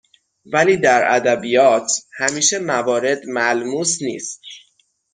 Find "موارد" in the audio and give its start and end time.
2.59-3.17